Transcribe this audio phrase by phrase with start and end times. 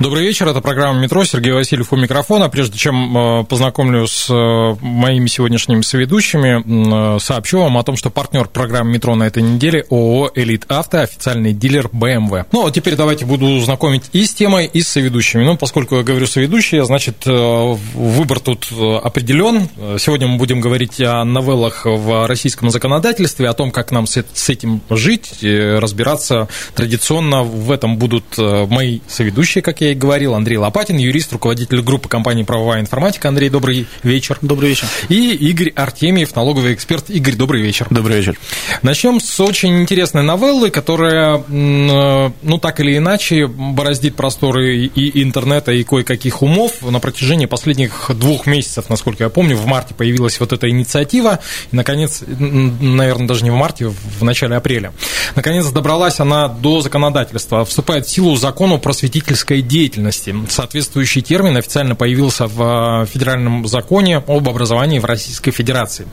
[0.00, 2.48] Добрый вечер, это программа «Метро», Сергей Васильев у микрофона.
[2.48, 8.08] Прежде чем э, познакомлю с э, моими сегодняшними соведущими, э, сообщу вам о том, что
[8.08, 12.46] партнер программы «Метро» на этой неделе ООО «Элит Авто», официальный дилер BMW.
[12.50, 15.44] Ну, а теперь давайте буду знакомить и с темой, и с соведущими.
[15.44, 19.68] Ну, поскольку я говорю соведущие, значит, выбор тут определен.
[19.98, 24.80] Сегодня мы будем говорить о новеллах в российском законодательстве, о том, как нам с этим
[24.88, 26.48] жить, разбираться.
[26.74, 32.08] Традиционно в этом будут мои соведущие, как я и говорил, Андрей Лопатин, юрист, руководитель группы
[32.08, 33.28] компании «Правовая информатика».
[33.28, 34.38] Андрей, добрый вечер.
[34.40, 34.86] Добрый вечер.
[35.08, 37.10] И Игорь Артемьев, налоговый эксперт.
[37.10, 37.86] Игорь, добрый вечер.
[37.90, 38.38] Добрый вечер.
[38.82, 45.82] Начнем с очень интересной новеллы, которая, ну, так или иначе, бороздит просторы и интернета, и
[45.82, 46.82] кое-каких умов.
[46.82, 51.40] На протяжении последних двух месяцев, насколько я помню, в марте появилась вот эта инициатива.
[51.72, 54.92] И, наконец, наверное, даже не в марте, в начале апреля.
[55.34, 57.64] Наконец, добралась она до законодательства.
[57.64, 60.34] Вступает в силу закон о просветительской деятельности деятельности.
[60.50, 66.06] Соответствующий термин официально появился в э, федеральном законе об образовании в Российской Федерации.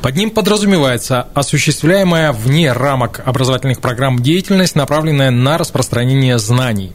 [0.00, 6.92] Под ним подразумевается осуществляемая вне рамок образовательных программ деятельность, направленная на распространение знаний.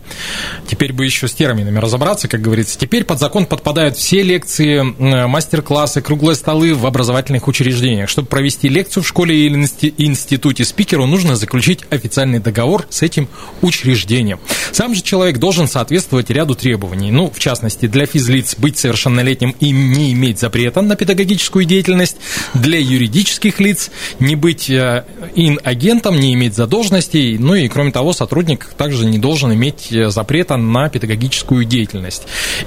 [0.67, 2.77] Теперь бы еще с терминами разобраться, как говорится.
[2.77, 8.09] Теперь под закон подпадают все лекции, э, мастер-классы, круглые столы в образовательных учреждениях.
[8.09, 9.55] Чтобы провести лекцию в школе или
[9.97, 13.29] институте спикеру, нужно заключить официальный договор с этим
[13.61, 14.41] учреждением.
[14.73, 17.11] Сам же человек должен соответствовать соответствовать ряду требований.
[17.11, 22.17] Ну, в частности, для физлиц быть совершеннолетним и не иметь запрета на педагогическую деятельность,
[22.53, 28.65] для юридических лиц не быть э, ин-агентом, не иметь задолженностей, ну и, кроме того, сотрудник
[28.77, 32.23] также не должен иметь э, запрета на педагогическую деятельность.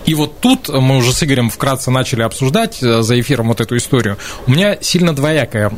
[0.07, 3.77] И вот тут мы уже с Игорем вкратце начали обсуждать э, за эфиром вот эту
[3.77, 4.17] историю.
[4.47, 5.71] У меня сильно двоякое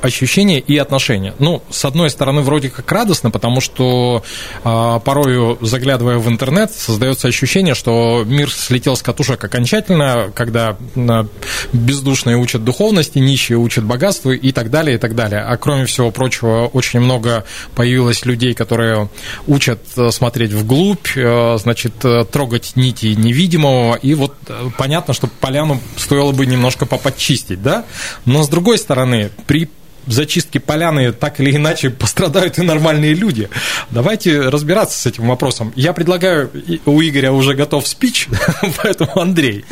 [0.00, 1.34] ощущение и отношение.
[1.38, 4.22] Ну, с одной стороны, вроде как радостно, потому что
[4.64, 11.24] э, порою, заглядывая в интернет, создается ощущение, что мир слетел с катушек окончательно, когда э,
[11.72, 15.40] бездушные учат духовности, нищие учат богатству и так далее, и так далее.
[15.40, 17.44] А кроме всего прочего, очень много
[17.74, 19.08] появилось людей, которые
[19.46, 25.26] учат э, смотреть вглубь, э, значит, э, трогать нити невидимого, и вот э, понятно, что
[25.26, 27.84] поляну стоило бы немножко поподчистить, да?
[28.24, 29.68] Но с другой стороны, при
[30.06, 33.48] зачистки поляны так или иначе пострадают и нормальные люди.
[33.90, 35.72] Давайте разбираться с этим вопросом.
[35.76, 36.50] Я предлагаю,
[36.86, 38.28] у Игоря уже готов спич,
[38.82, 39.64] поэтому, Андрей,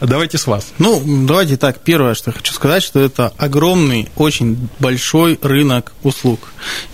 [0.00, 0.72] давайте с вас.
[0.78, 6.40] Ну, давайте так, первое, что я хочу сказать, что это огромный, очень большой рынок услуг,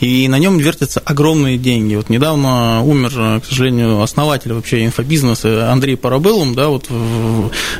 [0.00, 1.94] и на нем вертятся огромные деньги.
[1.94, 6.86] Вот недавно умер, к сожалению, основатель вообще инфобизнеса Андрей Парабеллум, да, вот,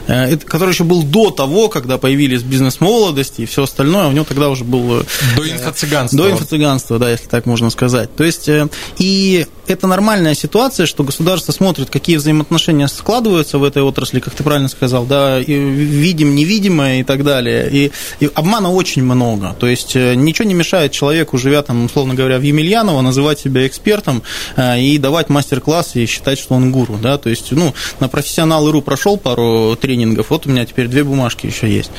[0.09, 4.49] э, который еще был до того, когда появились бизнес-молодости и все остальное, у него тогда
[4.49, 5.02] уже был
[5.37, 6.17] до инфо-цыганства.
[6.17, 8.15] До инфо-цыганства, да, если так можно сказать.
[8.15, 8.69] То есть, э,
[8.99, 14.43] и это нормальная ситуация, что государство смотрит, какие взаимоотношения складываются в этой отрасли, как ты
[14.43, 17.69] правильно сказал, да, видим, невидимое и так далее.
[17.71, 19.55] И, и обмана очень много.
[19.59, 23.67] То есть, э, ничего не мешает человеку, живя там, условно говоря, в Емельяново, называть себя
[23.67, 24.23] экспертом
[24.57, 28.83] э, и давать мастер-класс и считать, что он гуру, да, то есть, ну, на профессионал.ру
[28.83, 31.91] прошел пару тренингов, вот у меня теперь две бумажки еще есть.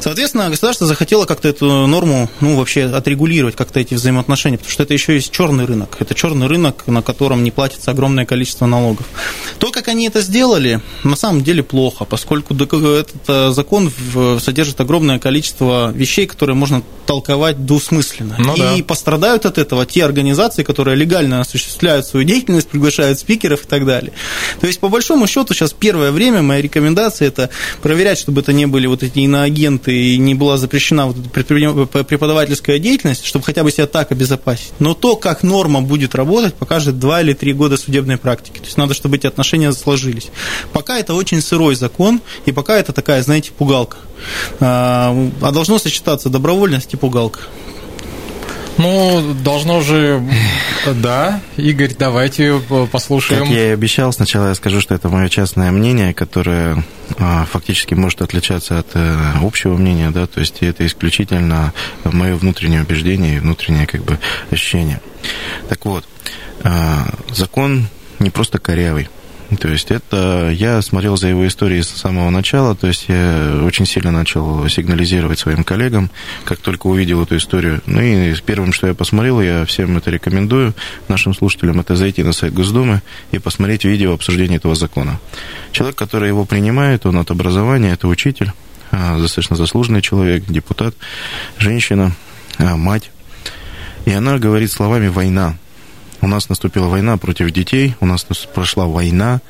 [0.00, 4.94] Соответственно, государство захотело как-то эту норму ну, вообще отрегулировать как-то эти взаимоотношения, потому что это
[4.94, 5.96] еще есть черный рынок.
[5.98, 9.06] Это черный рынок, на котором не платится огромное количество налогов.
[9.58, 13.90] То, как они это сделали, на самом деле плохо, поскольку этот э, закон
[14.40, 18.36] содержит огромное количество вещей, которые можно толковать двусмысленно.
[18.38, 18.84] Ну, и да.
[18.84, 24.12] пострадают от этого те организации, которые легально осуществляют свою деятельность, приглашают спикеров и так далее.
[24.60, 27.48] То есть, по большому счету, сейчас первое время моя рекомендация это
[27.80, 32.78] проверять, чтобы это не были вот эти иноагенты и не была запрещена вот эта преподавательская
[32.78, 34.72] деятельность, чтобы хотя бы себя так обезопасить.
[34.78, 38.58] Но то, как норма будет работать, покажет 2 или 3 года судебной практики.
[38.58, 40.28] То есть надо, чтобы эти отношения сложились.
[40.72, 43.98] Пока это очень сырой закон, и пока это такая, знаете, пугалка.
[44.60, 47.40] А, а должно сочетаться добровольность и пугалка.
[48.78, 50.22] Ну, должно же...
[50.86, 52.60] Да, Игорь, давайте
[52.92, 53.42] послушаем.
[53.42, 56.84] Как я и обещал, сначала я скажу, что это мое частное мнение, которое
[57.18, 61.74] а, фактически может отличаться от э, общего мнения, да, то есть это исключительно
[62.04, 64.18] мое внутреннее убеждение и внутреннее как бы
[64.50, 65.00] ощущение.
[65.68, 66.04] Так вот,
[67.32, 67.86] закон
[68.18, 69.08] не просто корявый,
[69.58, 73.86] То есть это я смотрел за его историей с самого начала, то есть я очень
[73.86, 76.10] сильно начал сигнализировать своим коллегам,
[76.44, 77.80] как только увидел эту историю.
[77.86, 80.74] Ну и первым, что я посмотрел, я всем это рекомендую,
[81.08, 83.00] нашим слушателям, это зайти на сайт Госдумы
[83.32, 85.18] и посмотреть видео обсуждения этого закона.
[85.72, 88.52] Человек, который его принимает, он от образования, это учитель,
[88.90, 90.94] а, достаточно заслуженный человек, депутат,
[91.56, 92.12] женщина,
[92.58, 93.10] а, мать.
[94.04, 95.56] И она говорит словами «война».
[96.28, 99.40] Нас наступила война против детей, у нас прошла война,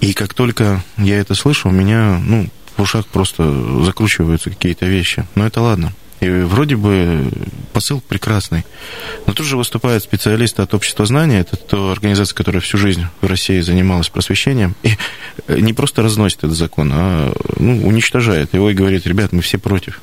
[0.00, 5.26] и как только я это слышу, у меня, ну, в ушах просто закручиваются какие-то вещи.
[5.34, 5.92] Но это ладно.
[6.20, 7.30] И вроде бы
[7.72, 8.64] посыл прекрасный.
[9.26, 13.26] Но тут же выступают специалисты от общества знания, это то организация, которая всю жизнь в
[13.26, 14.96] России занималась просвещением, и
[15.48, 20.00] не просто разносит этот закон, а ну, уничтожает его и говорит, ребят, мы все против.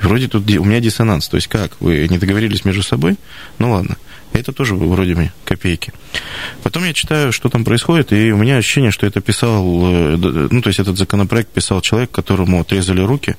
[0.00, 1.28] Вроде тут у меня диссонанс.
[1.28, 1.72] То есть как?
[1.80, 3.16] Вы не договорились между собой?
[3.58, 3.96] Ну ладно.
[4.34, 5.92] Это тоже вроде бы копейки.
[6.64, 10.16] Потом я читаю, что там происходит, и у меня ощущение, что это писал, э,
[10.50, 13.36] ну, то есть этот законопроект писал человек, которому отрезали руки,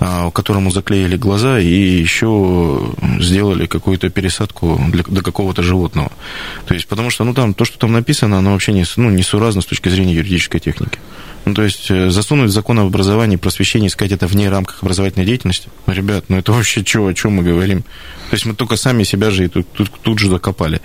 [0.00, 6.12] а, которому заклеили глаза и еще сделали какую-то пересадку для, для какого-то животного.
[6.66, 9.62] То есть, потому что, ну, там, то, что там написано, оно вообще не, ну, несуразно
[9.62, 10.98] с точки зрения юридической техники.
[11.44, 15.68] Ну, то есть э, засунуть закон об образовании просвещении, сказать это вне рамках образовательной деятельности,
[15.86, 17.82] ребят, ну это вообще что, о чем мы говорим?
[17.82, 20.80] То есть мы только сами себя же и тут, тут, тут же закопали.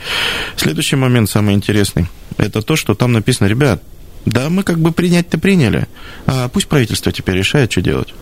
[0.56, 2.08] Следующий момент, самый интересный,
[2.38, 3.84] это то, что там написано, ребят,
[4.26, 5.88] да, мы как бы принять-то приняли,
[6.26, 8.14] а пусть правительство теперь решает, что делать.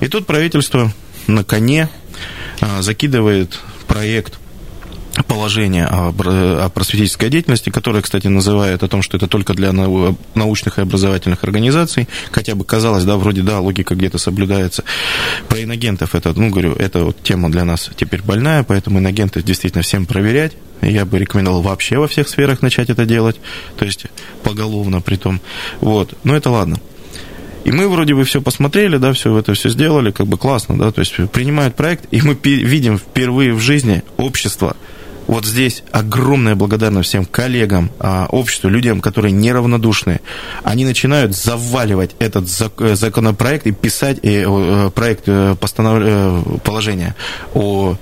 [0.00, 0.92] И тут правительство
[1.26, 1.88] на коне
[2.60, 4.38] а, закидывает проект
[5.26, 10.82] положение о просветительской деятельности, которое, кстати, называет о том, что это только для научных и
[10.82, 14.84] образовательных организаций, хотя бы казалось, да, вроде, да, логика где-то соблюдается.
[15.48, 19.82] Про иногентов это, ну, говорю, это вот тема для нас теперь больная, поэтому иногентов действительно
[19.82, 20.52] всем проверять.
[20.80, 23.36] Я бы рекомендовал вообще во всех сферах начать это делать,
[23.76, 24.06] то есть
[24.42, 25.40] поголовно при том.
[25.80, 26.80] Вот, но это ладно.
[27.64, 30.90] И мы вроде бы все посмотрели, да, все это все сделали, как бы классно, да,
[30.90, 34.76] то есть принимают проект, и мы видим впервые в жизни общество,
[35.32, 40.20] вот здесь огромная благодарность всем коллегам, а, обществу, людям, которые неравнодушны.
[40.62, 42.48] Они начинают заваливать этот
[42.78, 46.60] э, законопроект и писать э, проект э, постанов...
[46.64, 47.16] положения
[47.54, 47.94] о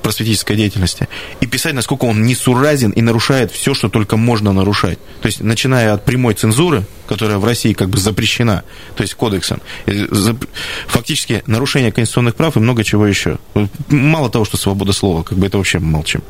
[0.00, 1.08] просветительской деятельности.
[1.40, 5.00] И писать, насколько он несуразен и нарушает все, что только можно нарушать.
[5.22, 8.62] То есть, начиная от прямой цензуры, которая в России как бы запрещена,
[8.94, 9.60] то есть кодексом,
[10.86, 13.38] фактически нарушение конституционных прав и много чего еще.
[13.88, 16.22] Мало того, что свобода слова, как бы это вообще молчим.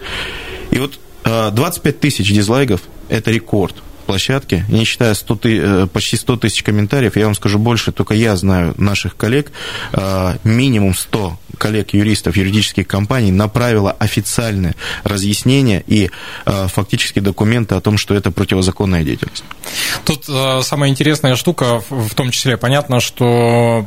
[0.70, 6.16] И вот 25 э, тысяч дизлайков– это рекорд площадке, не считая 100 ты, э, почти
[6.16, 9.50] 100 тысяч комментариев, я вам скажу больше, только я знаю наших коллег,
[9.92, 14.74] э, минимум 100 коллег-юристов юридических компаний направило официальное
[15.04, 16.10] разъяснение и
[16.44, 19.42] фактически документы о том, что это противозаконная деятельность.
[20.04, 23.86] Тут самая интересная штука, в том числе понятно, что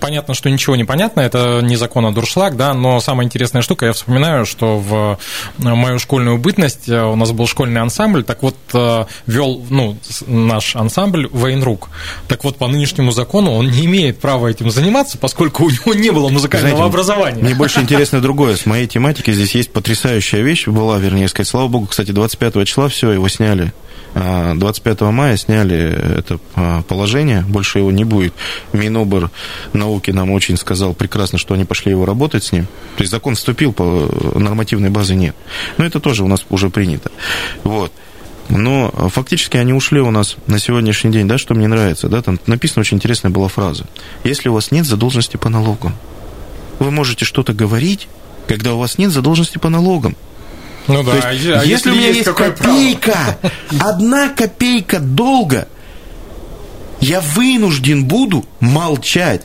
[0.00, 3.86] понятно, что ничего не понятно, это не закон, а дуршлаг, да, но самая интересная штука,
[3.86, 5.18] я вспоминаю, что в
[5.58, 9.96] мою школьную бытность э, у нас был школьный ансамбль, так вот э, вел, ну,
[10.26, 11.88] наш ансамбль военрук.
[12.28, 16.10] Так вот, по нынешнему закону он не имеет права этим заниматься, поскольку у него не
[16.10, 17.42] было музыкального Знаете, образования.
[17.42, 18.56] Мне больше интересно другое.
[18.56, 22.88] С моей тематики здесь есть потрясающая вещь, была, вернее сказать, слава богу, кстати, 25 числа
[22.88, 23.72] все, его сняли
[24.16, 25.76] 25 мая сняли
[26.18, 28.32] это а, положение, больше его не будет.
[28.72, 29.30] Минобр
[29.74, 32.66] науки нам очень сказал прекрасно, что они пошли его работать с ним.
[32.96, 35.36] То есть закон вступил, по нормативной базы нет.
[35.76, 37.10] Но это тоже у нас уже принято.
[37.62, 37.92] Вот.
[38.48, 42.38] Но фактически они ушли у нас на сегодняшний день, да, что мне нравится, да, там
[42.46, 43.86] написана очень интересная была фраза.
[44.24, 45.94] Если у вас нет задолженности по налогам,
[46.78, 48.08] вы можете что-то говорить,
[48.46, 50.16] когда у вас нет задолженности по налогам.
[50.88, 53.90] Ну да, То есть, а если, если у меня есть, есть копейка, право?
[53.90, 55.68] одна копейка долга,
[57.00, 59.42] я вынужден буду молчать.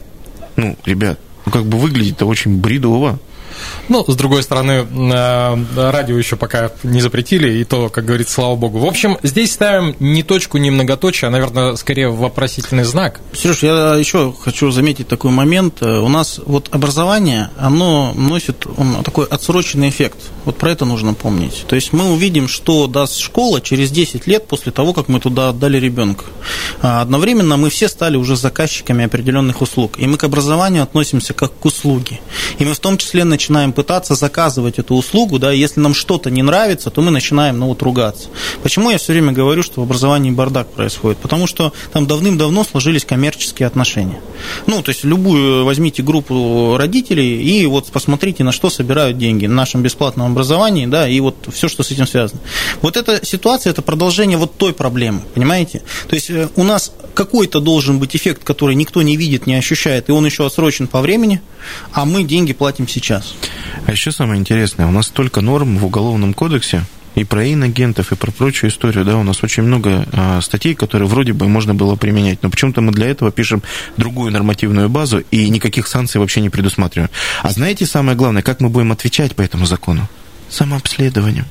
[0.56, 3.20] Ну, ребят, ну как бы выглядит-то очень бредово.
[3.90, 8.56] Ну, с другой стороны, э, радио еще пока не запретили, и то, как говорится, слава
[8.56, 8.80] богу.
[8.80, 13.20] В общем, здесь ставим не точку, не многоточие, а, наверное, скорее вопросительный знак.
[13.34, 15.82] Сереж, я еще хочу заметить такой момент.
[15.82, 18.66] У нас вот образование, оно носит
[19.04, 20.18] такой отсроченный эффект.
[20.46, 21.66] Вот про это нужно помнить.
[21.68, 25.50] То есть мы увидим, что даст школа через 10 лет после того, как мы туда
[25.50, 26.26] отдали ребенка.
[26.82, 29.94] А одновременно мы все стали уже заказчиками определенных услуг.
[29.98, 32.20] И мы к образованию относимся как к услуге.
[32.60, 36.44] И мы в том числе начинаем пытаться заказывать эту услугу, да, если нам что-то не
[36.44, 38.30] нравится, то мы начинаем, ну, вот, ругаться.
[38.64, 41.18] Почему я все время говорю, что в образовании бардак происходит?
[41.20, 44.20] Потому что там давным-давно сложились коммерческие отношения.
[44.68, 49.56] Ну, то есть любую возьмите группу родителей и вот посмотрите, на что собирают деньги на
[49.56, 52.42] нашем бесплатном образовании, да, и вот все, что с этим связано.
[52.82, 55.82] Вот эта ситуация, это продолжение вот той проблемы, понимаете?
[56.08, 60.10] То есть э, у нас какой-то должен быть эффект, который никто не видит, не ощущает,
[60.10, 61.42] и он еще отсрочен по времени,
[61.92, 63.34] а мы деньги платим сейчас.
[63.86, 66.84] А еще самое интересное, у нас столько норм в Уголовном кодексе,
[67.16, 71.08] и про инагентов, и про прочую историю, да, у нас очень много а, статей, которые
[71.08, 73.64] вроде бы можно было применять, но почему-то мы для этого пишем
[73.98, 77.12] другую нормативную базу и никаких санкций вообще не предусматриваем.
[77.42, 80.08] А знаете самое главное, как мы будем отвечать по этому закону?
[80.50, 81.46] Самообследованием.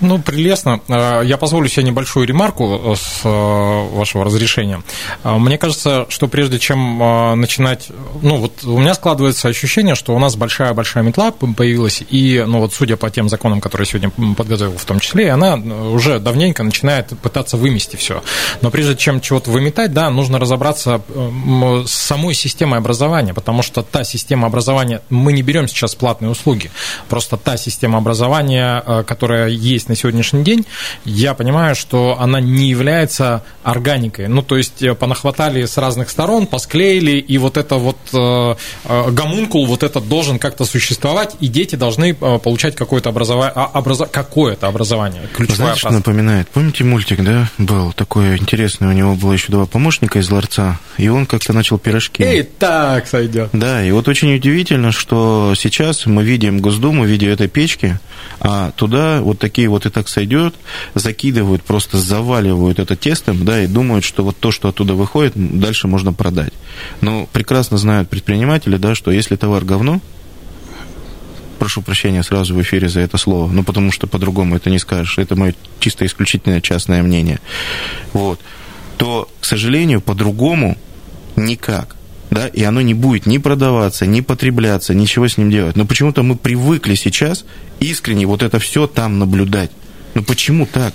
[0.00, 0.80] Ну, прелестно.
[0.88, 4.82] А, я позволю себе небольшую ремарку э, с э, вашего разрешения.
[5.24, 6.98] Мне кажется, что прежде чем
[7.40, 7.88] начинать...
[8.20, 12.74] Ну, вот у меня складывается ощущение, что у нас большая-большая метла появилась, и, ну, вот
[12.74, 17.56] судя по тем законам, которые сегодня подготовил в том числе, она уже давненько начинает пытаться
[17.56, 18.22] вымести все.
[18.60, 21.02] Но прежде чем чего-то выметать, да, нужно разобраться
[21.86, 25.02] с самой системой образования, потому что та система образования...
[25.10, 26.70] Мы не берем сейчас платные услуги,
[27.08, 30.66] просто та система образования, э, которая есть на сегодняшний день,
[31.04, 34.28] я понимаю, что она не является органикой.
[34.28, 38.54] Ну, то есть э, понахватали с разных сторон, посклеили, и вот это вот э,
[38.84, 44.06] э гомункул, вот этот должен как-то существовать, и дети должны э, получать какое-то образование, образо,
[44.06, 45.22] какое-то образование.
[45.34, 46.48] Ключевая Знаешь, напоминает?
[46.48, 51.08] Помните мультик, да, был такой интересный, у него было еще два помощника из ларца, и
[51.08, 52.22] он как-то начал пирожки.
[52.22, 53.50] Эй, так сойдет.
[53.52, 57.98] Да, и вот очень удивительно, что сейчас мы видим Госдуму в виде этой печки,
[58.40, 60.54] а туда вот такие вот и так сойдет,
[60.94, 65.88] закидывают, просто заваливают это тестом, да, и думают, что вот то, что оттуда выходит, дальше
[65.88, 66.52] можно продать.
[67.00, 70.00] Но прекрасно знают предприниматели, да, что если товар говно,
[71.58, 75.18] прошу прощения сразу в эфире за это слово, ну, потому что по-другому это не скажешь,
[75.18, 77.40] это мое чисто исключительное частное мнение,
[78.12, 78.38] вот,
[78.96, 80.78] то, к сожалению, по-другому
[81.34, 81.96] никак
[82.32, 85.76] да, и оно не будет ни продаваться, ни потребляться, ничего с ним делать.
[85.76, 87.44] Но почему-то мы привыкли сейчас
[87.78, 89.70] искренне вот это все там наблюдать.
[90.14, 90.94] Ну почему так?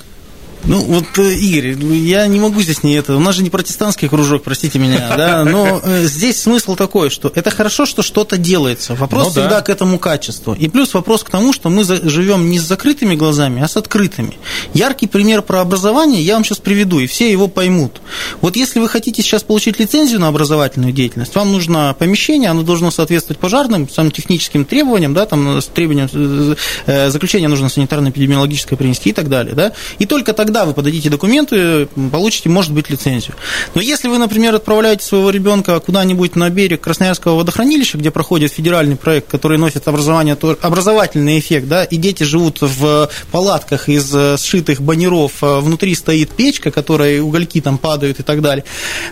[0.64, 3.16] Ну, вот, э, Игорь, ну, я не могу здесь не это.
[3.16, 7.32] У нас же не протестантский кружок, простите меня, да, но э, здесь смысл такой, что
[7.34, 8.96] это хорошо, что что-то делается.
[8.96, 9.62] Вопрос ну, всегда да.
[9.62, 10.54] к этому качеству.
[10.54, 14.34] И плюс вопрос к тому, что мы живем не с закрытыми глазами, а с открытыми.
[14.74, 18.02] Яркий пример про образование я вам сейчас приведу, и все его поймут.
[18.42, 22.92] Вот если вы хотите сейчас получить лицензию на образовательную деятельность, вам нужно помещение, оно должно
[22.92, 29.56] соответствовать пожарным, самым техническим требованиям, да, там, э, заключения нужно санитарно-эпидемиологическое принести и так далее,
[29.56, 33.36] да, и только тогда тогда вы подадите документы, получите, может быть, лицензию.
[33.76, 38.96] Но если вы, например, отправляете своего ребенка куда-нибудь на берег Красноярского водохранилища, где проходит федеральный
[38.96, 44.82] проект, который носит образование, образовательный эффект, да, и дети живут в палатках из э, сшитых
[44.82, 48.64] баннеров, э, внутри стоит печка, которой угольки там падают и так далее,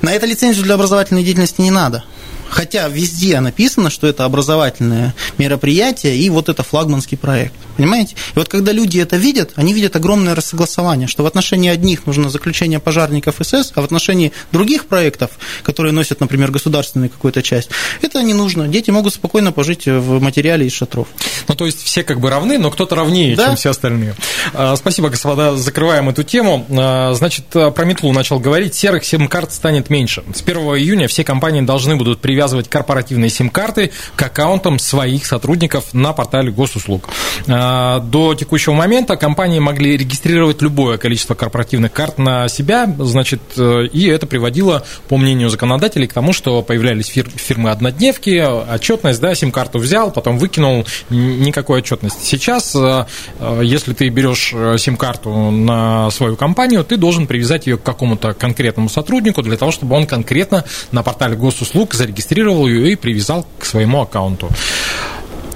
[0.01, 2.05] на это лицензию для образовательной деятельности не надо.
[2.49, 7.53] Хотя везде написано, что это образовательное мероприятие и вот это флагманский проект.
[7.77, 8.15] Понимаете?
[8.35, 12.29] И вот когда люди это видят, они видят огромное рассогласование, что в отношении одних нужно
[12.29, 15.31] заключение пожарников СС, а в отношении других проектов,
[15.63, 17.69] которые носят, например, государственную какую-то часть,
[18.01, 18.67] это не нужно.
[18.67, 21.07] Дети могут спокойно пожить в материале из шатров.
[21.47, 23.47] Ну, то есть все как бы равны, но кто-то равнее, да?
[23.47, 24.15] чем все остальные.
[24.53, 25.57] А, спасибо, господа.
[25.57, 26.65] Закрываем эту тему.
[26.69, 28.75] А, значит, про метлу начал говорить.
[28.75, 30.23] Серых сим-карт станет меньше.
[30.33, 35.93] С 1 июня все компании должны будут привязывать привязывать корпоративные сим-карты к аккаунтам своих сотрудников
[35.93, 37.07] на портале госуслуг.
[37.47, 43.85] А, до текущего момента компании могли регистрировать любое количество корпоративных карт на себя, значит, э,
[43.85, 50.11] и это приводило, по мнению законодателей, к тому, что появлялись фирмы-однодневки, отчетность, да, сим-карту взял,
[50.11, 52.19] потом выкинул, никакой отчетности.
[52.21, 53.05] Сейчас, э,
[53.39, 58.89] э, если ты берешь сим-карту на свою компанию, ты должен привязать ее к какому-то конкретному
[58.89, 63.65] сотруднику для того, чтобы он конкретно на портале госуслуг зарегистрировал зарегистрировал ее и привязал к
[63.65, 64.49] своему аккаунту.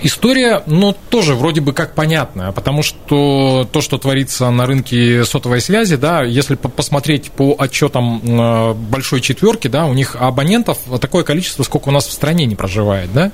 [0.02, 5.62] История, ну, тоже вроде бы как понятная, потому что то, что творится на рынке сотовой
[5.62, 11.64] связи, да, если посмотреть по отчетам э, большой четверки, да, у них абонентов такое количество,
[11.64, 13.32] сколько у нас в стране не проживает, да.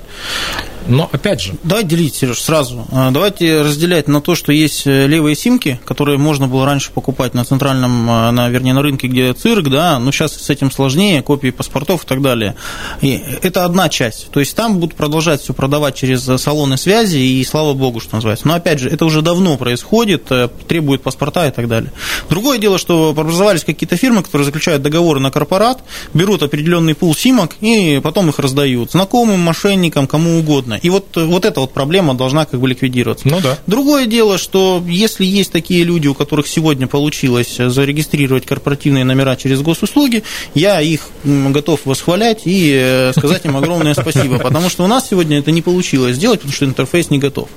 [0.88, 1.54] Но опять же.
[1.64, 2.86] Давайте делить, Сереж, сразу.
[2.92, 7.34] А, давайте разделять на то, что есть э, левые симки, которые можно было раньше покупать
[7.34, 11.24] на центральном, э, на, вернее, на рынке, где цирк, да, но сейчас с этим сложнее,
[11.24, 12.56] копии паспортов и так далее.
[13.02, 14.30] И это одна часть.
[14.30, 16.22] То есть там будут продолжать все продавать через
[16.56, 18.48] салоны связи, и слава богу, что называется.
[18.48, 21.92] Но опять же, это уже давно происходит, э, требует паспорта и так далее.
[22.30, 25.80] Другое дело, что образовались какие-то фирмы, которые заключают договоры на корпорат,
[26.14, 30.80] берут определенный пул симок и потом их раздают знакомым, мошенникам, кому угодно.
[30.82, 33.28] И вот, вот эта вот проблема должна как бы ликвидироваться.
[33.28, 33.58] Ну да.
[33.68, 39.62] Другое дело, что если есть такие люди, у которых сегодня получилось зарегистрировать корпоративные номера через
[39.62, 45.10] госуслуги, я их готов восхвалять и э, сказать им огромное спасибо, потому что у нас
[45.10, 47.50] сегодня это не получилось сделать, потому что интерфейс не готов.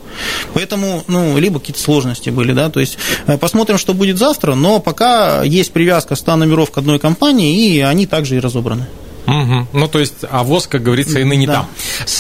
[0.55, 4.81] Поэтому, ну, либо какие-то сложности были, да, то есть э, посмотрим, что будет завтра, но
[4.81, 8.87] пока есть привязка 100 номеров к одной компании, и они также и разобраны.
[9.29, 9.69] Угу.
[9.75, 11.55] Ну, то есть, а ВОЗ, как говорится, и ныне да.
[11.55, 11.69] там.
[12.07, 12.19] С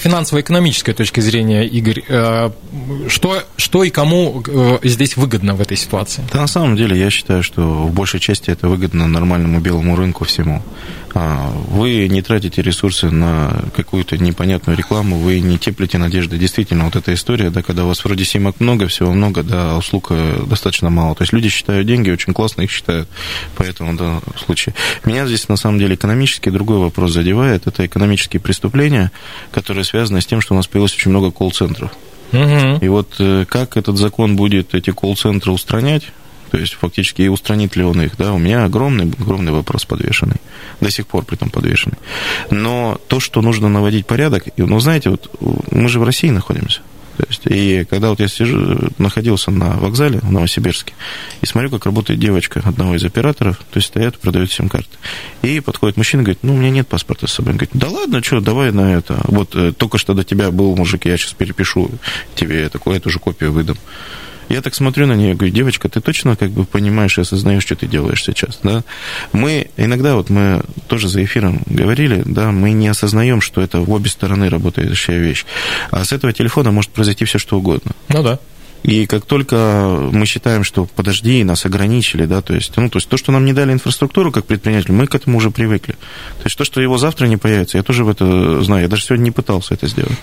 [0.00, 2.50] финансово-экономической точки зрения, Игорь, э,
[3.08, 6.22] что, что и кому э, здесь выгодно в этой ситуации?
[6.32, 10.24] Да, на самом деле, я считаю, что в большей части это выгодно нормальному белому рынку
[10.24, 10.62] всему.
[11.12, 16.38] А, вы не тратите ресурсы на какую-то непонятную рекламу, вы не теплите надежды.
[16.38, 19.78] Действительно, вот эта история, да, когда у вас вроде симок много, всего много, да, а
[19.78, 21.14] услуг э, достаточно мало.
[21.14, 23.08] То есть люди считают деньги, очень классно их считают.
[23.56, 24.74] Поэтому, да, в случае.
[25.04, 27.66] Меня здесь, на самом деле, экономически другой вопрос задевает.
[27.66, 29.10] Это экономические преступления,
[29.50, 31.90] которые связаны с тем, что у нас появилось очень много колл-центров.
[32.32, 32.78] Угу.
[32.80, 36.12] И вот э, как этот закон будет эти колл-центры устранять,
[36.50, 40.36] то есть фактически и устранит ли он их, да, у меня огромный, огромный вопрос подвешенный,
[40.80, 41.96] до сих пор при этом подвешенный.
[42.50, 45.30] Но то, что нужно наводить порядок, ну, знаете, вот
[45.70, 46.80] мы же в России находимся,
[47.20, 50.94] то есть, и когда вот я сижу, находился на вокзале в Новосибирске,
[51.42, 54.88] и смотрю, как работает девочка одного из операторов, то есть стоят, продают сим-карты.
[55.42, 57.52] И подходит мужчина и говорит, ну, у меня нет паспорта с собой.
[57.52, 59.20] Он говорит, да ладно, что, давай на это.
[59.24, 61.90] Вот э, только что до тебя был мужик, я сейчас перепишу
[62.34, 63.76] тебе такую, эту же копию выдам.
[64.50, 67.62] Я так смотрю на нее и говорю, девочка, ты точно как бы понимаешь и осознаешь,
[67.62, 68.82] что ты делаешь сейчас, да?
[69.32, 73.90] Мы иногда, вот мы тоже за эфиром говорили, да, мы не осознаем, что это в
[73.92, 75.46] обе стороны работающая вещь.
[75.92, 77.92] А с этого телефона может произойти все что угодно.
[78.08, 78.40] Ну да.
[78.82, 83.08] И как только мы считаем, что подожди, нас ограничили, да, то есть, ну, то есть
[83.08, 85.92] то, что нам не дали инфраструктуру как предприниматель, мы к этому уже привыкли.
[86.38, 89.04] То есть то, что его завтра не появится, я тоже в это знаю, я даже
[89.04, 90.18] сегодня не пытался это сделать.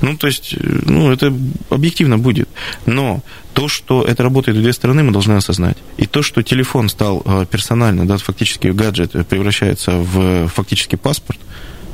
[0.00, 1.32] Ну, то есть, ну, это
[1.70, 2.48] объективно будет.
[2.86, 5.76] Но то, что это работает в две стороны, мы должны осознать.
[5.96, 11.40] И то, что телефон стал э, персонально, да, фактически гаджет превращается в фактически паспорт,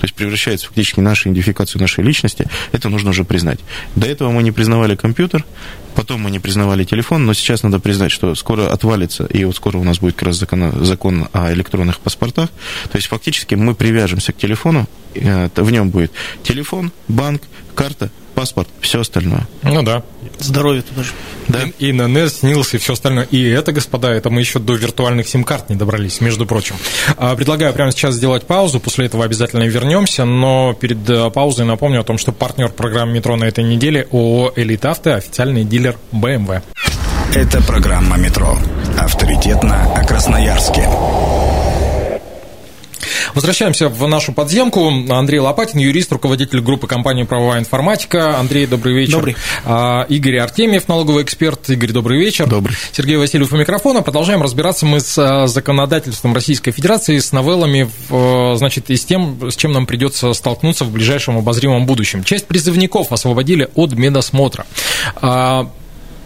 [0.04, 3.60] то есть превращается фактически в нашу идентификацию нашей личности, это нужно уже признать.
[3.96, 5.46] До этого мы не признавали компьютер,
[5.94, 9.78] потом мы не признавали телефон, но сейчас надо признать, что скоро отвалится, и вот скоро
[9.78, 12.50] у нас будет как раз закон, закон о электронных паспортах.
[12.92, 17.40] То есть фактически мы привяжемся к телефону, э, в нем будет телефон, банк,
[17.74, 19.46] карта, паспорт, все остальное.
[19.62, 20.02] Ну да.
[20.38, 21.12] Здоровье туда же.
[21.48, 21.60] Да.
[21.78, 23.24] И, и ННС, СНИЛС и все остальное.
[23.30, 26.76] И это, господа, это мы еще до виртуальных сим-карт не добрались, между прочим.
[27.16, 32.00] А, предлагаю прямо сейчас сделать паузу, после этого обязательно вернемся, но перед э, паузой напомню
[32.00, 36.62] о том, что партнер программы «Метро» на этой неделе ООО «Элит Авто», официальный дилер BMW.
[37.34, 38.56] Это программа «Метро».
[38.98, 40.88] Авторитетно о Красноярске.
[43.34, 44.88] Возвращаемся в нашу подземку.
[45.10, 48.38] Андрей Лопатин, юрист, руководитель группы компании «Правовая информатика».
[48.38, 49.14] Андрей, добрый вечер.
[49.14, 49.36] Добрый.
[49.64, 51.68] А, Игорь Артемьев, налоговый эксперт.
[51.68, 52.46] Игорь, добрый вечер.
[52.46, 52.76] Добрый.
[52.92, 54.02] Сергей Васильев у микрофона.
[54.02, 57.90] Продолжаем разбираться мы с а, законодательством Российской Федерации, с новеллами,
[58.56, 62.22] значит, и с тем, с чем нам придется столкнуться в ближайшем обозримом будущем.
[62.22, 64.64] Часть призывников освободили от медосмотра.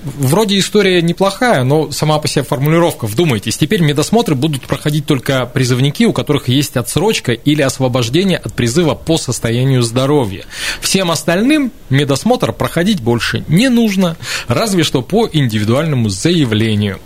[0.05, 6.05] Вроде история неплохая, но сама по себе формулировка, вдумайтесь, теперь медосмотры будут проходить только призывники,
[6.05, 10.45] у которых есть отсрочка или освобождение от призыва по состоянию здоровья.
[10.81, 17.01] Всем остальным медосмотр проходить больше не нужно, разве что по индивидуальному заявлению.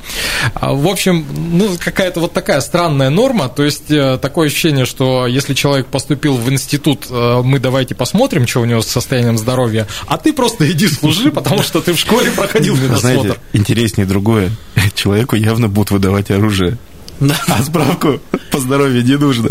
[0.55, 5.27] А, в общем, ну, какая-то вот такая странная норма, то есть э, такое ощущение, что
[5.27, 9.87] если человек поступил в институт, э, мы давайте посмотрим, что у него с состоянием здоровья,
[10.07, 14.51] а ты просто иди служи, потому что ты в школе проходил знаете, интереснее другое.
[14.95, 16.79] Человеку явно будут выдавать оружие.
[17.21, 17.37] Да.
[17.49, 19.51] А справку по здоровью не нужно.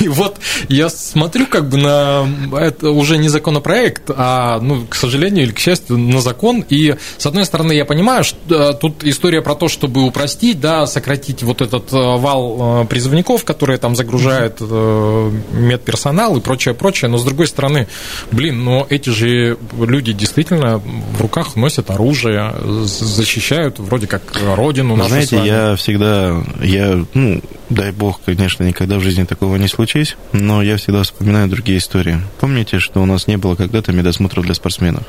[0.00, 5.44] И вот я смотрю как бы на это уже не законопроект, а, ну, к сожалению
[5.44, 6.64] или к счастью, на закон.
[6.68, 10.86] И, с одной стороны, я понимаю, что э, тут история про то, чтобы упростить, да,
[10.86, 17.10] сократить вот этот э, вал э, призывников, которые там загружают медперсонал и прочее, прочее.
[17.10, 17.88] Но, с другой стороны,
[18.30, 24.22] блин, но эти же люди действительно в руках носят оружие, защищают вроде как
[24.56, 29.68] родину нашу Знаете, я всегда, я, ну, дай бог, конечно, никогда в жизни такого не
[29.68, 32.20] случись, но я всегда вспоминаю другие истории.
[32.40, 35.04] Помните, что у нас не было когда-то медосмотров для спортсменов?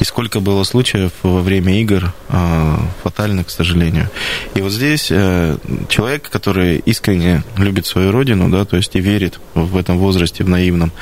[0.00, 4.08] И сколько было случаев во время игр а, фатальных, к сожалению.
[4.54, 5.56] И вот здесь э,
[5.88, 10.48] человек, который искренне любит свою родину, да, то есть и верит в этом возрасте, в
[10.48, 10.92] наивном,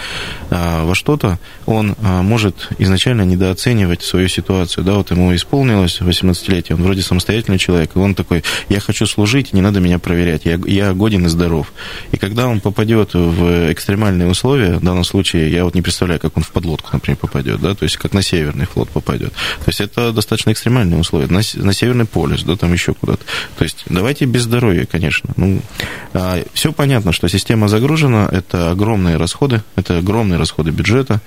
[0.51, 4.85] а, во что-то, он а, может изначально недооценивать свою ситуацию.
[4.85, 9.53] Да, вот ему исполнилось 18-летие, он вроде самостоятельный человек, и он такой, я хочу служить,
[9.53, 11.73] не надо меня проверять, я, я годен и здоров.
[12.13, 16.37] И когда он попадет в экстремальные условия, в данном случае, я вот не представляю, как
[16.37, 19.33] он в подлодку, например, попадет, да, то есть как на Северный флот попадет.
[19.33, 21.27] То есть это достаточно экстремальные условия.
[21.27, 23.25] На, на Северный полюс, да, там еще куда-то.
[23.59, 25.31] То есть давайте без здоровья, конечно.
[25.37, 25.61] Ну,
[26.13, 31.21] а, все понятно, что система загружена, это огромные расходы, это огромные расходы бюджета,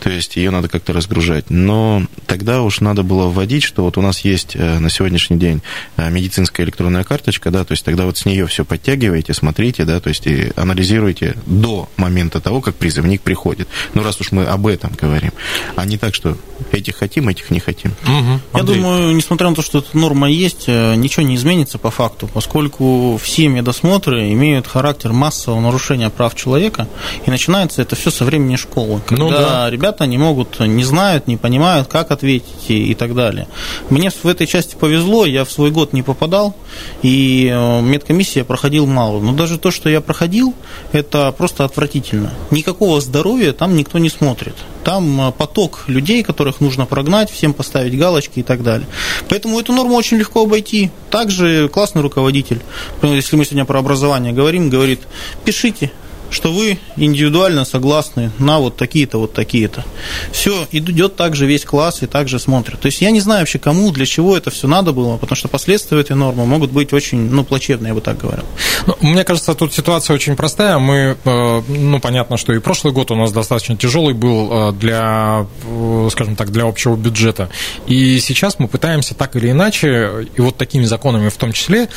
[0.00, 1.48] то есть ее надо как-то разгружать.
[1.48, 5.62] Но тогда уж надо было вводить, что вот у нас есть э, на сегодняшний день
[5.96, 10.00] э, медицинская электронная карточка, да, то есть тогда вот с нее все подтягиваете, смотрите, да,
[10.00, 13.68] то есть и анализируете до момента того, как призывник приходит.
[13.94, 15.32] Ну, раз уж мы об этом говорим,
[15.76, 16.36] а не так, что
[16.72, 17.92] этих хотим, этих не хотим.
[18.04, 18.58] Угу.
[18.58, 22.28] Я думаю, несмотря на то, что эта норма есть, э, ничего не изменится по факту,
[22.32, 26.86] поскольку все медосмотры имеют характер массового нарушения прав человека,
[27.26, 29.70] и начинается это все со времени школы, ну когда ну, да.
[29.70, 33.48] ребята не могут, не знают, не понимают, как ответить и, и так далее.
[33.90, 36.54] Мне в этой части повезло, я в свой год не попадал,
[37.02, 39.20] и э, медкомиссия проходил мало.
[39.20, 40.54] Но даже то, что я проходил,
[40.92, 42.32] это просто отвратительно.
[42.50, 44.54] Никакого здоровья там никто не смотрит.
[44.84, 46.22] Там э, поток людей,
[46.54, 48.86] которых нужно прогнать, всем поставить галочки и так далее.
[49.28, 50.90] Поэтому эту норму очень легко обойти.
[51.10, 52.60] Также классный руководитель,
[53.02, 55.00] если мы сегодня про образование говорим, говорит,
[55.44, 55.90] пишите,
[56.34, 59.84] что вы индивидуально согласны на вот такие-то, вот такие-то.
[60.32, 62.80] Все, идет также весь класс и также смотрят.
[62.80, 65.48] То есть я не знаю вообще, кому, для чего это все надо было, потому что
[65.48, 68.44] последствия этой нормы могут быть очень, ну, плачевные, я бы так говорил.
[68.86, 70.78] Ну, мне кажется, тут ситуация очень простая.
[70.78, 75.46] Мы, э, ну, понятно, что и прошлый год у нас достаточно тяжелый был э, для,
[75.64, 77.48] э, скажем так, для общего бюджета.
[77.86, 81.88] И сейчас мы пытаемся так или иначе, и вот такими законами в том числе,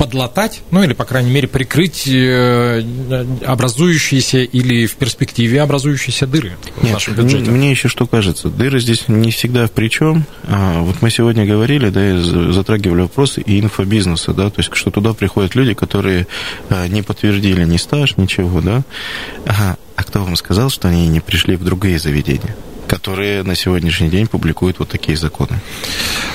[0.00, 2.82] подлатать, ну или, по крайней мере, прикрыть э,
[3.44, 7.50] образующиеся или в перспективе образующиеся дыры Нет, в нашем бюджете.
[7.50, 10.24] Мне еще что кажется, дыры здесь не всегда в причем.
[10.44, 12.18] А, вот мы сегодня говорили, да,
[12.50, 16.26] затрагивали вопросы и инфобизнеса, да, то есть, что туда приходят люди, которые
[16.70, 18.80] а, не подтвердили ни стаж, ничего, да.
[19.44, 19.76] Ага.
[19.96, 22.56] А кто вам сказал, что они не пришли в другие заведения?
[22.90, 25.60] Которые на сегодняшний день публикуют вот такие законы.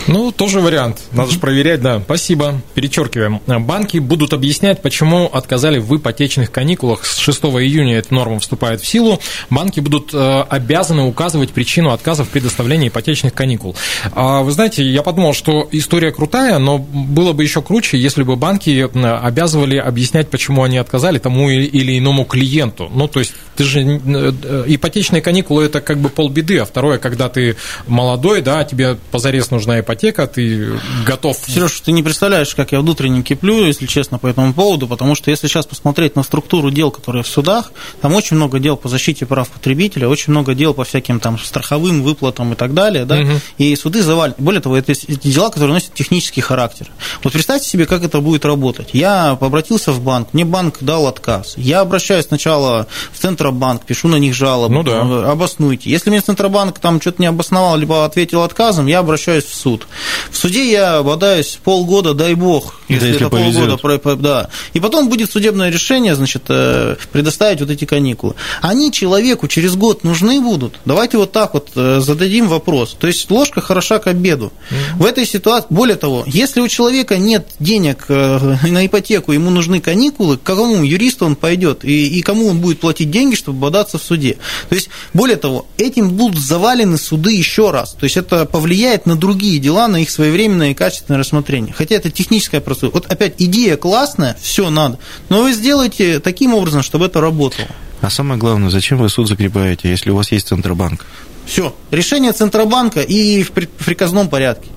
[0.07, 1.01] Ну, тоже вариант.
[1.11, 1.99] Надо же проверять, да.
[1.99, 2.61] Спасибо.
[2.75, 3.41] Перечеркиваем.
[3.45, 7.05] Банки будут объяснять, почему отказали в ипотечных каникулах.
[7.05, 9.19] С 6 июня эта норма вступает в силу.
[9.49, 13.75] Банки будут э, обязаны указывать причину отказа в предоставлении ипотечных каникул.
[14.13, 18.37] А, вы знаете, я подумал, что история крутая, но было бы еще круче, если бы
[18.37, 22.89] банки э, обязывали объяснять, почему они отказали тому или иному клиенту.
[22.95, 26.97] Ну, то есть, ты же э, ипотечные каникулы это как бы полбеды беды, а второе,
[26.97, 31.37] когда ты молодой, да, тебе позарез нужна ипотека, ты готов...
[31.47, 35.31] Сереж, ты не представляешь, как я внутренне киплю, если честно, по этому поводу, потому что
[35.31, 39.25] если сейчас посмотреть на структуру дел, которые в судах, там очень много дел по защите
[39.25, 43.31] прав потребителя, очень много дел по всяким там страховым выплатам и так далее, да, угу.
[43.57, 44.35] и суды завалены.
[44.37, 46.87] Более того, это дела, которые носят технический характер.
[47.23, 48.89] Вот представьте себе, как это будет работать.
[48.93, 51.53] Я обратился в банк, мне банк дал отказ.
[51.57, 55.31] Я обращаюсь сначала в Центробанк, пишу на них жалобу, ну, да.
[55.31, 55.89] обоснуйте.
[55.89, 59.87] Если мне Центробанк там что-то не обосновал, либо ответил отказом, я обращаюсь в суд.
[60.29, 63.81] В суде я бодаюсь полгода, дай бог, если, если это повезет.
[63.81, 64.49] полгода, да.
[64.73, 68.35] И потом будет судебное решение, значит, э, предоставить вот эти каникулы.
[68.61, 70.79] Они человеку через год нужны будут.
[70.83, 72.97] Давайте вот так вот э, зададим вопрос.
[72.99, 74.51] То есть ложка хороша к обеду.
[74.69, 74.97] Mm-hmm.
[74.97, 79.79] В этой ситуации, более того, если у человека нет денег э, на ипотеку, ему нужны
[79.79, 83.97] каникулы, к какому юристу он пойдет и, и кому он будет платить деньги, чтобы бодаться
[83.97, 84.37] в суде.
[84.67, 87.91] То есть, более того, этим будут завалены суды еще раз.
[87.99, 91.73] То есть это повлияет на другие дела, на их своевременное и качественное рассмотрение.
[91.73, 92.93] Хотя это техническая процедура.
[92.93, 94.97] Вот опять идея классная, все надо,
[95.29, 97.67] но вы сделайте таким образом, чтобы это работало.
[98.01, 101.05] А самое главное, зачем вы суд закрепаете, если у вас есть Центробанк?
[101.45, 104.69] Все, решение Центробанка и в приказном порядке.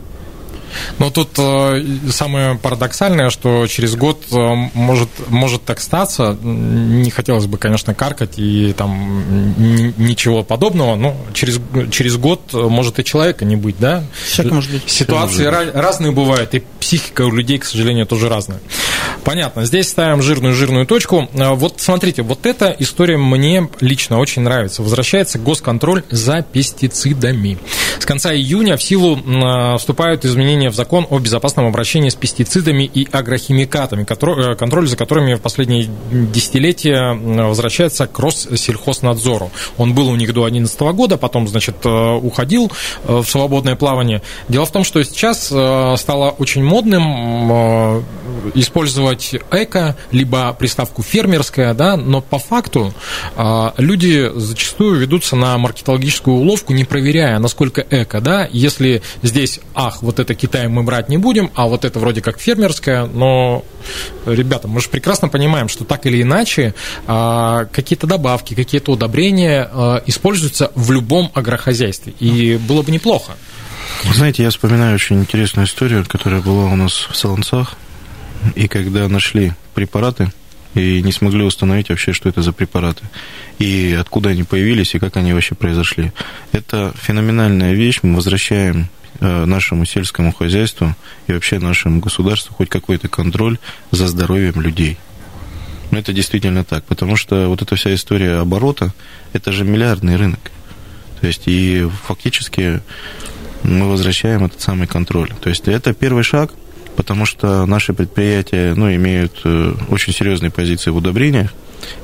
[0.99, 6.37] Но тут э, самое парадоксальное, что через год э, может, может так статься.
[6.43, 9.55] Не хотелось бы, конечно, каркать и там
[9.97, 14.05] ничего подобного, но через, через год может и человека не быть, да?
[14.27, 14.83] Всяко может быть.
[14.87, 16.55] Ситуации раз, разные бывают.
[16.55, 18.61] И психика у людей, к сожалению, тоже разная.
[19.25, 21.29] Понятно, здесь ставим жирную-жирную точку.
[21.33, 24.83] Вот смотрите, вот эта история мне лично очень нравится.
[24.83, 27.59] Возвращается госконтроль за пестицидами.
[27.99, 29.19] С конца июня в силу
[29.77, 35.35] вступают изменения в закон о безопасном обращении с пестицидами и агрохимикатами, э, контроль за которыми
[35.35, 39.51] в последние десятилетия возвращается к Россельхознадзору.
[39.77, 42.73] Он был у них до 2011 года, потом, значит, э, уходил
[43.05, 44.23] э, в свободное плавание.
[44.49, 45.47] Дело в том, что сейчас
[46.01, 48.05] стало очень модным
[48.55, 52.93] использовать эко, либо приставку фермерская, да, но по факту
[53.77, 60.19] люди зачастую ведутся на маркетологическую уловку, не проверяя, насколько эко, да, если здесь, ах, вот
[60.19, 63.67] это Китай мы брать не будем, а вот это вроде как фермерское, но,
[64.25, 66.75] ребята, мы же прекрасно понимаем, что так или иначе
[67.07, 73.33] а, какие-то добавки, какие-то удобрения а, используются в любом агрохозяйстве, и было бы неплохо.
[74.15, 77.75] Знаете, я вспоминаю очень интересную историю, которая была у нас в Солонцах,
[78.55, 80.33] и когда нашли препараты,
[80.75, 83.03] и не смогли установить вообще, что это за препараты,
[83.59, 86.11] и откуда они появились, и как они вообще произошли.
[86.53, 88.89] Это феноменальная вещь, мы возвращаем
[89.21, 90.95] нашему сельскому хозяйству
[91.27, 93.59] и вообще нашему государству хоть какой-то контроль
[93.91, 94.97] за здоровьем людей.
[95.91, 98.93] Но это действительно так, потому что вот эта вся история оборота,
[99.33, 100.51] это же миллиардный рынок.
[101.21, 102.81] То есть и фактически
[103.65, 105.33] мы возвращаем этот самый контроль.
[105.41, 106.53] То есть это первый шаг–
[106.99, 111.55] потому что наши предприятия ну, имеют э, очень серьезные позиции в удобрениях,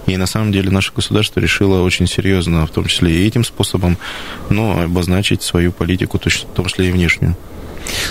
[0.07, 3.99] и на самом деле наше государство решило очень серьезно, в том числе и этим способом,
[4.51, 7.37] ну, обозначить свою политику, в том числе и внешнюю.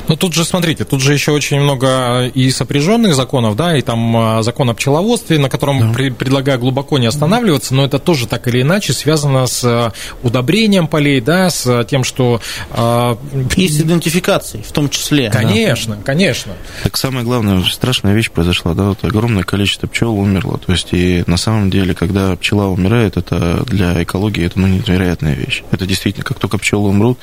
[0.08, 4.16] Ну, тут же, смотрите, тут же еще очень много и сопряженных законов, да, и там
[4.16, 5.94] а, закон о пчеловодстве, на котором да.
[5.94, 10.88] при, предлагаю глубоко не останавливаться, но это тоже так или иначе связано с а, удобрением
[10.88, 12.42] полей, да, с тем, что...
[12.72, 13.18] А,
[13.56, 15.30] и с идентификацией в том числе.
[15.30, 16.02] Конечно, да.
[16.04, 16.54] конечно.
[16.84, 21.24] Так самое главное, страшная вещь произошла, да, вот огромное количество пчел умерло, то есть и
[21.28, 25.64] на самом деле, когда пчела умирает, это для экологии это ну, невероятная вещь.
[25.72, 27.20] Это действительно, как только пчелы умрут,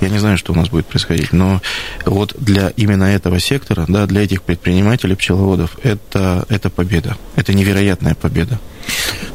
[0.00, 1.60] я не знаю, что у нас будет происходить, но
[2.12, 7.16] вот для именно этого сектора, да, для этих предпринимателей, пчеловодов, это, это победа.
[7.36, 8.58] Это невероятная победа.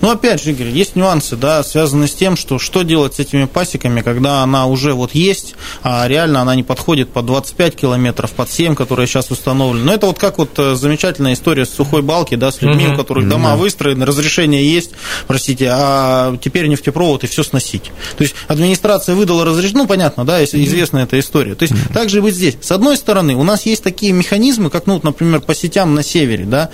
[0.01, 3.45] Ну, опять же, Игорь, есть нюансы, да, связанные с тем, что что делать с этими
[3.45, 8.49] пасеками, когда она уже вот есть, а реально она не подходит под 25 километров, под
[8.49, 9.85] 7, которые сейчас установлены.
[9.85, 12.95] Но это вот как вот э, замечательная история с сухой балки, да, с людьми, у
[12.95, 14.91] которых дома выстроены, разрешение есть,
[15.25, 17.91] простите, а теперь нефтепровод и все сносить.
[18.17, 21.55] То есть администрация выдала разрешение, ну, понятно, да, известна эта история.
[21.55, 21.93] То есть mm-hmm.
[21.93, 22.57] так же быть здесь.
[22.61, 26.03] С одной стороны, у нас есть такие механизмы, как, ну, вот, например, по сетям на
[26.03, 26.69] севере, да,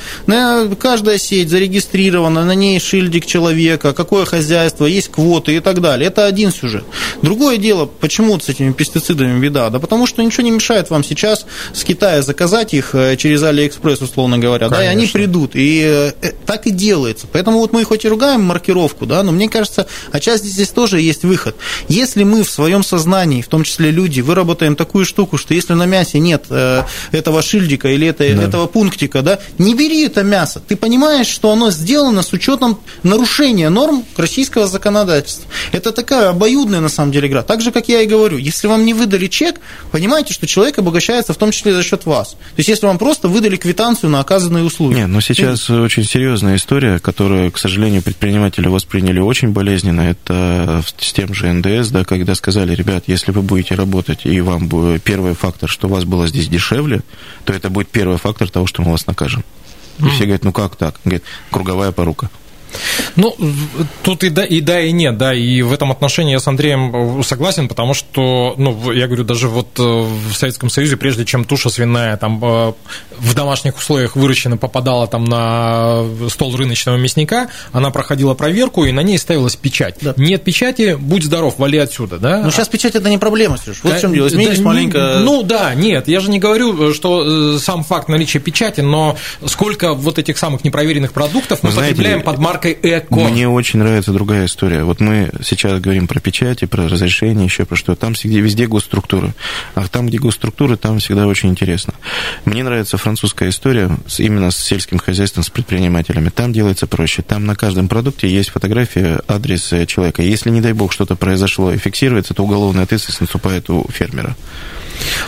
[0.80, 6.08] каждая сеть зарегистрирована, на ней шильдик человека, какое хозяйство, есть квоты и так далее.
[6.08, 6.86] Это один сюжет.
[7.21, 9.69] Другое дело, почему с этими пестицидами беда?
[9.69, 14.02] Да потому что ничего не мешает вам сейчас с Китая заказать их э, через Алиэкспресс,
[14.02, 14.78] условно говоря, Конечно.
[14.78, 15.52] да, и они придут.
[15.56, 17.28] И э, так и делается.
[17.32, 21.23] Поэтому вот мы хоть и ругаем маркировку, да, но мне кажется, отчасти здесь тоже есть
[21.23, 21.56] выход.
[21.89, 25.86] Если мы в своем сознании, в том числе люди, выработаем такую штуку, что если на
[25.86, 28.43] мясе нет э, этого шильдика или это, да.
[28.43, 30.62] этого пунктика, да, не бери это мясо.
[30.65, 32.53] Ты понимаешь, что оно сделано с учетом
[33.04, 35.50] нарушения норм российского законодательства.
[35.72, 37.44] Это такая обоюдная, на самом деле, игра.
[37.44, 39.60] Так же, как я и говорю, если вам не выдали чек,
[39.92, 42.32] понимаете, что человек обогащается в том числе за счет вас.
[42.32, 44.96] То есть, если вам просто выдали квитанцию на оказанные услуги.
[44.96, 45.74] Нет, но сейчас и...
[45.74, 50.02] очень серьезная история, которую, к сожалению, предприниматели восприняли очень болезненно.
[50.02, 54.70] Это с тем же НДС, да, когда сказали, ребят, если вы будете работать, и вам
[55.00, 57.02] первый фактор, что у вас было здесь дешевле,
[57.46, 59.44] то это будет первый фактор того, что мы вас накажем.
[60.00, 61.00] И все говорят, ну как так?
[61.04, 62.30] Говорит, круговая порука.
[63.16, 63.36] Ну,
[64.04, 67.20] тут и да, и да, и нет, да, и в этом отношении я с Андреем
[67.20, 71.46] э, согласен, потому что, ну, я говорю, даже вот э, в Советском Союзе, прежде чем
[71.46, 72.74] туша свиная там э,
[73.18, 79.02] в домашних условиях выращена попадала там на стол рыночного мясника, она проходила проверку, и на
[79.02, 79.98] ней ставилась печать.
[80.02, 80.14] Да.
[80.18, 82.42] Нет печати, будь здоров, вали отсюда, да?
[82.44, 83.80] Но сейчас печать это не проблема, Сереж.
[83.84, 85.20] Вот да, в чем дело, изменились да, маленько.
[85.22, 90.18] Ну да, нет, я же не говорю, что сам факт наличия печати, но сколько вот
[90.18, 93.15] этих самых непроверенных продуктов мы Знаете, потребляем под маркой маркой эко.
[93.15, 94.84] Мне очень нравится другая история.
[94.84, 97.95] Вот мы сейчас говорим про печати, про разрешение, еще про что.
[97.95, 99.34] Там везде, везде госструктуры.
[99.76, 101.93] А там, где госструктуры, там всегда очень интересно.
[102.45, 106.30] Мне нравится французская история именно с сельским хозяйством, с предпринимателями.
[106.30, 107.21] Там делается проще.
[107.21, 110.21] Там на каждом продукте есть фотография, адрес человека.
[110.21, 114.36] Если, не дай бог, что-то произошло и фиксируется, то уголовная ответственность наступает у фермера.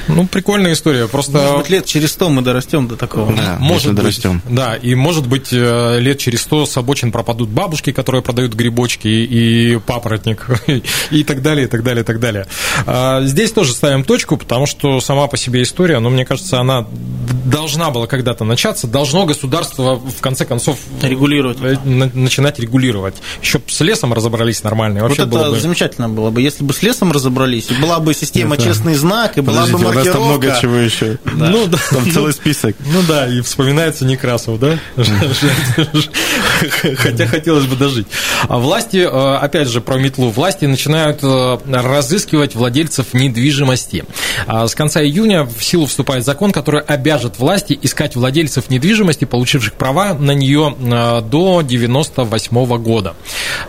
[0.07, 1.07] Ну, прикольная история.
[1.07, 1.38] Просто...
[1.38, 3.33] Может быть, лет через сто мы дорастем до такого.
[3.33, 4.41] Да, может быть, дорастем.
[4.49, 9.07] Да, и может быть э, лет через сто с обочин пропадут бабушки, которые продают грибочки
[9.07, 10.47] и папоротник,
[11.11, 12.47] и так далее, и так далее, и так далее.
[12.85, 16.85] А, Здесь тоже ставим точку, потому что сама по себе история, но мне кажется, она
[17.45, 21.58] должна была когда-то начаться, должно государство в конце концов Регулировать.
[21.62, 23.15] э, на- начинать регулировать.
[23.41, 25.60] Еще с лесом разобрались нормально, и Вот вообще это было бы...
[25.60, 29.41] замечательно было бы, если бы с лесом разобрались, и была бы система честный знак, и
[29.41, 30.62] была бы Подождите, у нас там много маркировка.
[30.62, 31.17] чего еще.
[31.34, 31.77] Ну, да.
[31.91, 32.75] Там целый список.
[32.91, 34.77] Ну да, и вспоминается Некрасов, да?
[36.97, 38.08] Хотя хотелось бы дожить.
[38.47, 40.29] А власти, э, опять же, про метлу.
[40.29, 44.05] Власти начинают э, разыскивать владельцев недвижимости.
[44.47, 49.73] А С конца июня в силу вступает закон, который обяжет власти искать владельцев недвижимости, получивших
[49.73, 53.15] права на нее э, до 98 года.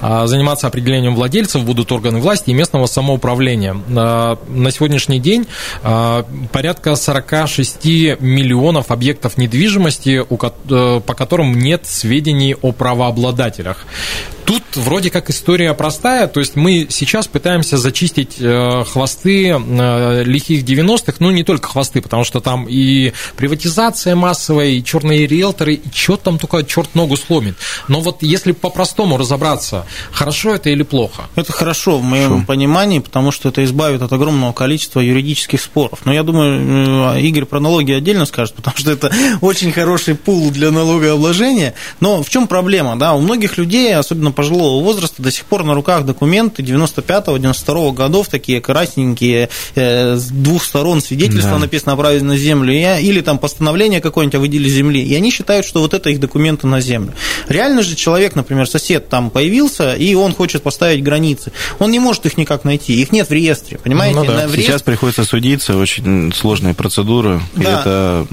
[0.01, 3.77] А Заниматься определением владельцев будут органы власти и местного самоуправления.
[3.97, 5.47] А, На сегодняшний день
[5.83, 7.85] а, порядка 46
[8.21, 13.87] миллионов объектов недвижимости, э, по которым нет сведений о правообладателях.
[14.47, 20.63] Тут вроде как история простая, то есть мы сейчас пытаемся зачистить э, хвосты э, лихих
[20.63, 25.83] 90-х, ну не только хвосты, потому что там и приватизация массовая, и черные риэлторы, и
[25.93, 27.57] что там только черт ногу сломит.
[27.89, 31.25] Но вот если по-простому разобраться, хорошо это или плохо?
[31.35, 36.01] Это хорошо в моем понимании, потому что это избавит от огромного количества юридических споров.
[36.05, 40.53] Но я думаю, э, Игорь про налоги отдельно скажет, потому что это очень хороший пул
[40.53, 41.75] для налогообложения.
[41.99, 42.97] Но в чем проблема?
[42.97, 48.29] Да, у многих людей, особенно пожилого возраста, до сих пор на руках документы 95-92 годов,
[48.29, 51.59] такие красненькие, э, с двух сторон свидетельство Да.
[51.59, 55.31] написано о праве на землю, и- или там постановление какое-нибудь о выделе земли, и они
[55.31, 57.13] считают, что вот это их документы на землю.
[57.49, 61.53] Реально же человек, например, сосед там появился, и он хочет поставить границы.
[61.79, 64.17] Он не может их никак найти, их нет в реестре, понимаете?
[64.19, 64.47] Ну да.
[64.47, 67.41] В реестре- Сейчас приходится судиться, очень сложная процедура.
[67.57, 67.81] И Да.
[67.81, 68.27] это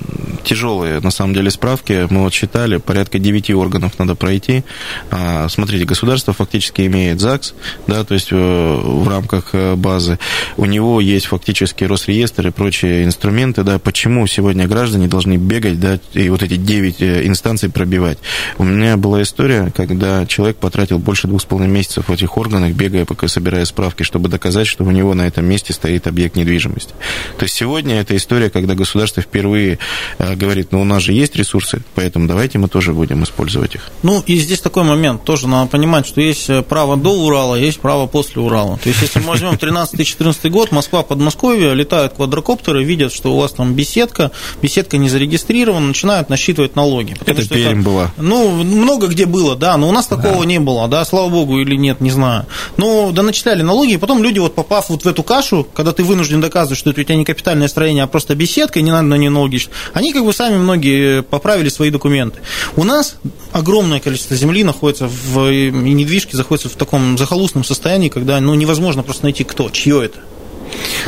[0.43, 2.05] тяжелые, на самом деле, справки.
[2.09, 4.63] Мы вот считали, порядка 9 органов надо пройти.
[5.09, 7.53] А, Смотрите, государство фактически имеет ЗАГС,
[7.85, 10.17] да, то есть э, в рамках э, базы.
[10.57, 13.77] У него есть фактически Росреестр и прочие инструменты, да.
[13.77, 18.17] Почему сегодня граждане должны бегать, да, и вот эти 9 э, инстанций пробивать?
[18.57, 22.73] У меня была история, когда человек потратил больше двух с половиной месяцев в этих органах,
[22.73, 26.93] бегая, пока собирая справки, чтобы доказать, что у него на этом месте стоит объект недвижимости.
[27.37, 29.77] То есть сегодня это история, когда государство впервые
[30.17, 33.91] говорит, ну у нас же есть ресурсы, поэтому давайте мы тоже будем использовать их.
[34.01, 37.79] Ну, и здесь такой момент, тоже надо понимать, что есть э, право до Урала, есть
[37.79, 38.77] право после Урала.
[38.77, 43.51] То есть, если мы возьмем 13-14 год, Москва, Подмосковье, летают квадрокоптеры, видят, что у вас
[43.51, 47.15] там беседка, беседка не зарегистрирована, начинают насчитывать налоги.
[47.25, 48.11] Это что Пермь была.
[48.17, 51.75] Ну, много где было, да, но у нас такого не было, да, слава богу или
[51.75, 52.45] нет, не знаю.
[52.77, 56.03] Ну, да начисляли налоги, и потом люди, вот попав вот в эту кашу, когда ты
[56.03, 59.07] вынужден доказывать, что это у тебя не капитальное строение, а просто беседка, и не надо
[59.07, 59.53] на нее налоги,
[59.93, 62.39] они как бы сами многие поправили свои документы.
[62.75, 63.17] У нас
[63.51, 69.23] огромное количество земли находится в, недвижки находится в таком захолустном состоянии, когда ну, невозможно просто
[69.23, 70.19] найти кто, чье это.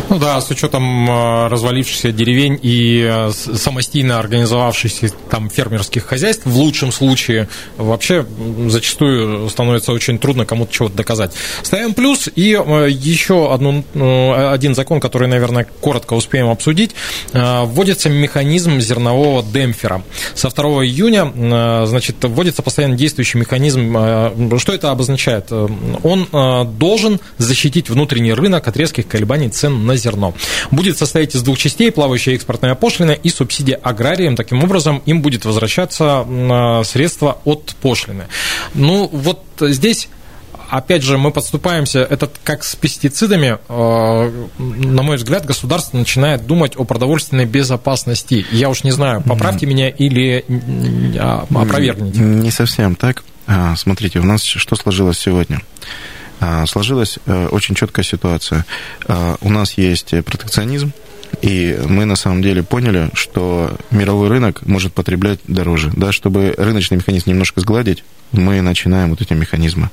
[0.09, 6.57] Ну да, с учетом э, развалившихся деревень и э, самостийно организовавшихся там фермерских хозяйств, в
[6.57, 8.25] лучшем случае вообще
[8.67, 11.33] зачастую становится очень трудно кому-то чего-то доказать.
[11.63, 16.91] Ставим плюс и э, еще одну, один закон, который, наверное, коротко успеем обсудить.
[17.33, 20.03] Вводится механизм зернового демпфера.
[20.33, 24.57] Со 2 июня, значит, вводится постоянно действующий механизм.
[24.57, 25.51] Что это обозначает?
[25.51, 26.27] Он
[26.77, 30.33] должен защитить внутренний рынок от резких колебаний цен на зерно.
[30.71, 34.35] Будет состоять из двух частей, плавающая экспортная пошлина и субсидия аграриям.
[34.35, 38.25] Таким образом, им будет возвращаться э, средства от пошлины.
[38.73, 40.09] Ну, вот здесь
[40.69, 46.75] опять же, мы подступаемся, это как с пестицидами, э, на мой взгляд, государство начинает думать
[46.75, 48.45] о продовольственной безопасности.
[48.51, 50.45] Я уж не знаю, поправьте меня или
[51.19, 52.19] а, опровергните.
[52.19, 53.23] Не совсем так.
[53.47, 55.61] А, Смотрите, у нас что сложилось сегодня?
[56.39, 58.65] А, Сложилась э, очень четкая ситуация.
[59.07, 60.91] А, У нас есть протекционизм,
[61.41, 65.91] и мы на самом деле поняли, что мировой рынок может потреблять дороже.
[65.95, 69.89] Да, чтобы рыночный механизм немножко сгладить, мы начинаем вот эти механизмы.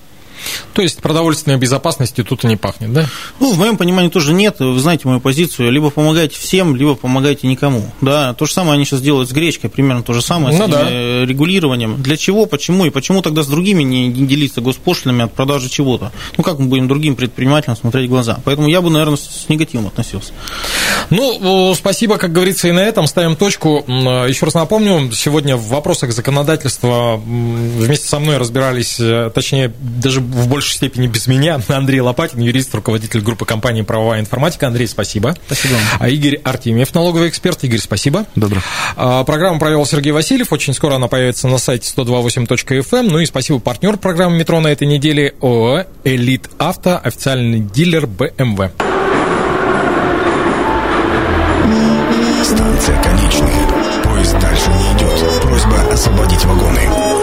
[0.74, 3.06] То есть продовольственной безопасностью тут и не пахнет, да?
[3.40, 4.56] Ну, в моем понимании тоже нет.
[4.60, 5.70] Вы знаете мою позицию.
[5.70, 7.84] Либо помогайте всем, либо помогайте никому.
[8.00, 10.70] Да, то же самое они сейчас делают с гречкой, примерно то же самое, Ну с
[10.70, 10.82] да.
[10.88, 12.02] э, регулированием.
[12.02, 16.12] Для чего, почему и почему тогда с другими не делиться госпошлинами от продажи чего-то?
[16.36, 18.40] Ну, как мы будем другим предпринимателям смотреть в глаза?
[18.44, 20.32] Поэтому я бы, наверное, с негативом относился.
[21.10, 23.84] Ну, спасибо, как говорится, и на этом ставим точку.
[23.86, 30.20] М, Еще раз напомню, сегодня в вопросах законодательства вместе со мной разбирались, э, точнее, даже
[30.20, 34.66] в большей степени без меня, Андрей Лопатин, юрист, руководитель группы компании «Правовая информатика».
[34.66, 35.36] Андрей, спасибо.
[35.46, 35.74] Спасибо.
[35.98, 37.62] А Игорь Артемьев, налоговый эксперт.
[37.64, 38.26] Игорь, спасибо.
[38.34, 38.60] Добро.
[38.96, 40.52] А, программу провел Сергей Васильев.
[40.52, 42.84] Очень скоро она появится на сайте 128.fm.
[42.92, 43.08] Эм.
[43.08, 48.70] Ну и спасибо партнер программы «Метро» на этой неделе ООО «Элит Авто», официальный дилер BMW.
[52.44, 54.02] Станция конечная.
[54.02, 55.42] Поезд дальше не идет.
[55.42, 57.21] Просьба освободить вагоны.